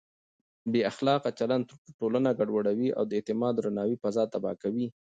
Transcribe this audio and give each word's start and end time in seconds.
بې 0.71 0.81
اخلاقه 0.91 1.29
چلند 1.39 1.63
ټولنه 1.99 2.29
ګډوډوي 2.39 2.89
او 2.97 3.03
د 3.09 3.11
اعتماد 3.17 3.53
او 3.55 3.57
درناوي 3.59 3.95
فضا 4.03 4.23
تباه 4.33 4.55
کوي. 4.63 4.87